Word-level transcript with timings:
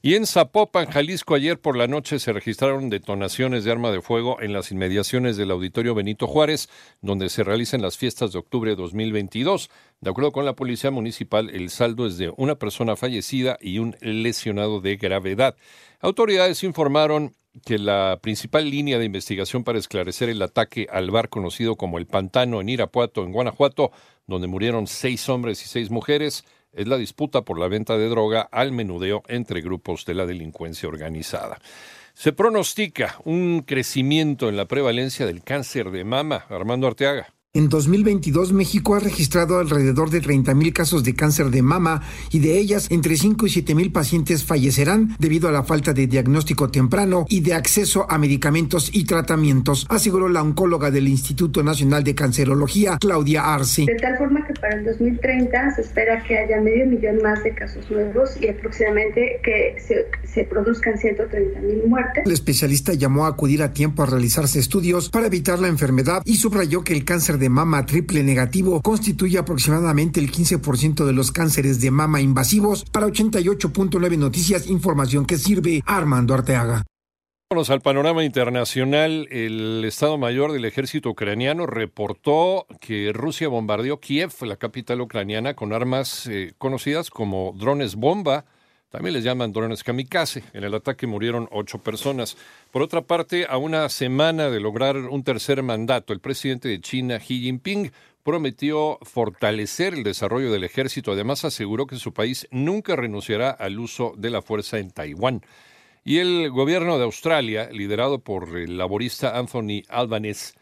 Y 0.00 0.14
en 0.14 0.26
Zapopan, 0.26 0.86
Jalisco, 0.86 1.34
ayer 1.34 1.58
por 1.58 1.76
la 1.76 1.88
noche 1.88 2.20
se 2.20 2.32
registraron 2.32 2.88
detonaciones 2.88 3.64
de 3.64 3.72
arma 3.72 3.90
de 3.90 4.00
fuego 4.00 4.40
en 4.40 4.52
las 4.52 4.70
inmediaciones 4.70 5.36
del 5.36 5.50
Auditorio 5.50 5.96
Benito 5.96 6.28
Juárez, 6.28 6.68
donde 7.02 7.28
se 7.28 7.42
realizan 7.42 7.82
las 7.82 7.98
fiestas 7.98 8.32
de 8.32 8.38
octubre 8.38 8.70
de 8.70 8.76
2022. 8.76 9.70
De 10.00 10.10
acuerdo 10.10 10.30
con 10.30 10.44
la 10.44 10.54
Policía 10.54 10.92
Municipal, 10.92 11.50
el 11.50 11.70
saldo 11.70 12.06
es 12.06 12.16
de 12.16 12.32
una 12.36 12.54
persona 12.54 12.94
fallecida 12.94 13.58
y 13.60 13.80
un 13.80 13.96
lesionado 14.00 14.80
de 14.80 14.98
gravedad. 14.98 15.56
Autoridades 15.98 16.62
informaron 16.62 17.34
que 17.64 17.78
la 17.78 18.18
principal 18.20 18.70
línea 18.70 18.98
de 18.98 19.04
investigación 19.04 19.64
para 19.64 19.78
esclarecer 19.78 20.28
el 20.28 20.42
ataque 20.42 20.86
al 20.90 21.10
bar 21.10 21.28
conocido 21.28 21.76
como 21.76 21.98
el 21.98 22.06
Pantano 22.06 22.60
en 22.60 22.68
Irapuato, 22.68 23.24
en 23.24 23.32
Guanajuato, 23.32 23.90
donde 24.26 24.46
murieron 24.46 24.86
seis 24.86 25.28
hombres 25.28 25.62
y 25.64 25.68
seis 25.68 25.90
mujeres, 25.90 26.44
es 26.72 26.86
la 26.86 26.96
disputa 26.98 27.42
por 27.42 27.58
la 27.58 27.68
venta 27.68 27.96
de 27.96 28.08
droga 28.08 28.42
al 28.52 28.72
menudeo 28.72 29.22
entre 29.28 29.60
grupos 29.60 30.04
de 30.04 30.14
la 30.14 30.26
delincuencia 30.26 30.88
organizada. 30.88 31.58
Se 32.14 32.32
pronostica 32.32 33.16
un 33.24 33.62
crecimiento 33.62 34.48
en 34.48 34.56
la 34.56 34.66
prevalencia 34.66 35.24
del 35.24 35.42
cáncer 35.42 35.90
de 35.90 36.04
mama. 36.04 36.46
Armando 36.48 36.86
Arteaga. 36.86 37.37
En 37.58 37.68
2022, 37.68 38.52
México 38.52 38.94
ha 38.94 39.00
registrado 39.00 39.58
alrededor 39.58 40.10
de 40.10 40.22
30.000 40.22 40.72
casos 40.72 41.02
de 41.02 41.16
cáncer 41.16 41.46
de 41.46 41.60
mama 41.60 42.02
y 42.30 42.38
de 42.38 42.56
ellas 42.56 42.86
entre 42.88 43.16
5 43.16 43.48
y 43.48 43.50
7.000 43.50 43.90
pacientes 43.90 44.44
fallecerán 44.44 45.16
debido 45.18 45.48
a 45.48 45.50
la 45.50 45.64
falta 45.64 45.92
de 45.92 46.06
diagnóstico 46.06 46.70
temprano 46.70 47.26
y 47.28 47.40
de 47.40 47.54
acceso 47.54 48.06
a 48.08 48.16
medicamentos 48.16 48.90
y 48.94 49.06
tratamientos, 49.06 49.88
aseguró 49.88 50.28
la 50.28 50.40
oncóloga 50.40 50.92
del 50.92 51.08
Instituto 51.08 51.64
Nacional 51.64 52.04
de 52.04 52.14
Cancerología, 52.14 52.96
Claudia 53.00 53.52
Arce. 53.52 53.86
De 53.86 53.96
tal 53.96 54.16
forma 54.18 54.46
que 54.46 54.54
para 54.54 54.76
el 54.76 54.84
2030 54.84 55.74
se 55.74 55.80
espera 55.80 56.22
que 56.22 56.38
haya 56.38 56.60
medio 56.60 56.86
millón 56.86 57.20
más 57.24 57.42
de 57.42 57.56
casos 57.56 57.90
nuevos 57.90 58.40
y 58.40 58.46
aproximadamente 58.46 59.40
que 59.42 59.74
se, 59.84 60.06
se 60.32 60.44
produzcan 60.44 60.94
130.000 60.94 61.88
muertes. 61.88 62.24
El 62.24 62.30
especialista 62.30 62.92
llamó 62.92 63.26
a 63.26 63.30
acudir 63.30 63.64
a 63.64 63.72
tiempo 63.72 64.04
a 64.04 64.06
realizarse 64.06 64.60
estudios 64.60 65.10
para 65.10 65.26
evitar 65.26 65.58
la 65.58 65.66
enfermedad 65.66 66.22
y 66.24 66.36
subrayó 66.36 66.84
que 66.84 66.92
el 66.92 67.04
cáncer 67.04 67.36
de 67.48 67.54
mama 67.54 67.86
triple 67.86 68.22
negativo 68.22 68.82
constituye 68.82 69.38
aproximadamente 69.38 70.20
el 70.20 70.30
15% 70.30 71.06
de 71.06 71.12
los 71.14 71.32
cánceres 71.32 71.80
de 71.80 71.90
mama 71.90 72.20
invasivos. 72.20 72.84
Para 72.84 73.06
88.9 73.06 74.18
Noticias, 74.18 74.66
información 74.66 75.24
que 75.24 75.38
sirve 75.38 75.82
Armando 75.86 76.34
Arteaga. 76.34 76.84
Vámonos 77.50 77.70
al 77.70 77.80
panorama 77.80 78.22
internacional. 78.22 79.26
El 79.30 79.82
Estado 79.86 80.18
Mayor 80.18 80.52
del 80.52 80.66
Ejército 80.66 81.08
Ucraniano 81.08 81.64
reportó 81.64 82.66
que 82.82 83.12
Rusia 83.14 83.48
bombardeó 83.48 83.98
Kiev, 83.98 84.32
la 84.42 84.56
capital 84.56 85.00
ucraniana, 85.00 85.54
con 85.54 85.72
armas 85.72 86.26
eh, 86.26 86.52
conocidas 86.58 87.08
como 87.08 87.54
drones 87.58 87.94
bomba 87.94 88.44
también 88.90 89.14
les 89.14 89.24
llaman 89.24 89.52
drones 89.52 89.84
kamikaze. 89.84 90.44
En 90.52 90.64
el 90.64 90.74
ataque 90.74 91.06
murieron 91.06 91.48
ocho 91.52 91.78
personas. 91.78 92.36
Por 92.70 92.82
otra 92.82 93.02
parte, 93.02 93.46
a 93.48 93.58
una 93.58 93.88
semana 93.88 94.48
de 94.48 94.60
lograr 94.60 94.96
un 94.96 95.22
tercer 95.22 95.62
mandato, 95.62 96.12
el 96.12 96.20
presidente 96.20 96.68
de 96.68 96.80
China, 96.80 97.18
Xi 97.18 97.40
Jinping, 97.42 97.92
prometió 98.22 98.98
fortalecer 99.02 99.94
el 99.94 100.04
desarrollo 100.04 100.50
del 100.50 100.64
ejército. 100.64 101.12
Además, 101.12 101.44
aseguró 101.44 101.86
que 101.86 101.96
su 101.96 102.12
país 102.12 102.48
nunca 102.50 102.96
renunciará 102.96 103.50
al 103.50 103.78
uso 103.78 104.14
de 104.16 104.30
la 104.30 104.42
fuerza 104.42 104.78
en 104.78 104.90
Taiwán. 104.90 105.42
Y 106.04 106.18
el 106.18 106.50
gobierno 106.50 106.96
de 106.96 107.04
Australia, 107.04 107.68
liderado 107.70 108.20
por 108.20 108.56
el 108.56 108.78
laborista 108.78 109.38
Anthony 109.38 109.82
Albanese, 109.88 110.54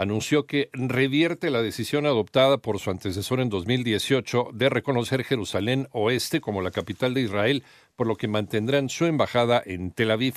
anunció 0.00 0.46
que 0.46 0.70
revierte 0.72 1.50
la 1.50 1.60
decisión 1.60 2.06
adoptada 2.06 2.56
por 2.56 2.78
su 2.78 2.90
antecesor 2.90 3.38
en 3.38 3.50
2018 3.50 4.48
de 4.54 4.70
reconocer 4.70 5.24
Jerusalén 5.24 5.88
Oeste 5.92 6.40
como 6.40 6.62
la 6.62 6.70
capital 6.70 7.12
de 7.12 7.20
Israel, 7.20 7.64
por 7.96 8.06
lo 8.06 8.16
que 8.16 8.26
mantendrán 8.26 8.88
su 8.88 9.04
embajada 9.04 9.62
en 9.62 9.90
Tel 9.90 10.10
Aviv. 10.10 10.36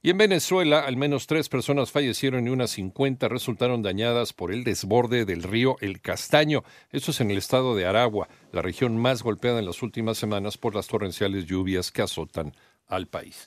Y 0.00 0.08
en 0.08 0.16
Venezuela, 0.16 0.80
al 0.80 0.96
menos 0.96 1.26
tres 1.26 1.50
personas 1.50 1.90
fallecieron 1.90 2.46
y 2.46 2.50
unas 2.50 2.70
50 2.70 3.28
resultaron 3.28 3.82
dañadas 3.82 4.32
por 4.32 4.50
el 4.50 4.64
desborde 4.64 5.26
del 5.26 5.42
río 5.42 5.76
El 5.82 6.00
Castaño. 6.00 6.64
Esto 6.90 7.10
es 7.10 7.20
en 7.20 7.30
el 7.30 7.36
estado 7.36 7.76
de 7.76 7.84
Aragua, 7.84 8.30
la 8.50 8.62
región 8.62 8.96
más 8.96 9.22
golpeada 9.22 9.58
en 9.58 9.66
las 9.66 9.82
últimas 9.82 10.16
semanas 10.16 10.56
por 10.56 10.74
las 10.74 10.86
torrenciales 10.86 11.44
lluvias 11.44 11.92
que 11.92 12.00
azotan 12.00 12.54
al 12.88 13.08
país. 13.08 13.46